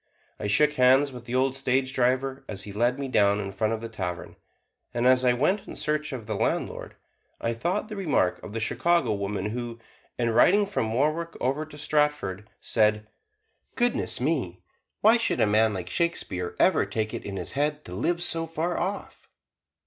I 0.39 0.47
shook 0.47 0.73
hands 0.73 1.11
with 1.11 1.25
the 1.25 1.35
old 1.35 1.55
stage 1.55 1.93
driver 1.93 2.43
as 2.49 2.63
he 2.63 2.73
let 2.73 2.97
me 2.97 3.07
down 3.07 3.39
in 3.39 3.51
front 3.51 3.71
of 3.73 3.81
the 3.81 3.87
tavern; 3.87 4.35
and 4.95 5.05
as 5.05 5.23
I 5.23 5.33
went 5.33 5.67
in 5.67 5.75
search 5.75 6.11
of 6.11 6.25
the 6.25 6.33
landlord, 6.35 6.95
I 7.39 7.53
thought 7.53 7.83
of 7.83 7.89
the 7.89 7.95
remark 7.95 8.41
of 8.41 8.51
the 8.53 8.59
Chicago 8.59 9.13
woman 9.13 9.51
who, 9.51 9.77
in 10.17 10.31
riding 10.31 10.65
from 10.65 10.91
Warwick 10.91 11.35
over 11.39 11.67
to 11.67 11.77
Stratford, 11.77 12.49
said, 12.59 13.05
"Goodness 13.75 14.19
me! 14.19 14.63
why 15.01 15.17
should 15.17 15.39
a 15.39 15.45
man 15.45 15.71
like 15.71 15.87
Shakespeare 15.87 16.55
ever 16.59 16.87
take 16.87 17.13
it 17.13 17.23
in 17.23 17.37
his 17.37 17.51
head 17.51 17.85
to 17.85 17.93
live 17.93 18.23
so 18.23 18.47
far 18.47 18.79
off!" 18.79 19.27